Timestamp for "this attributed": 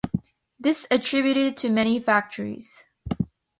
0.59-1.57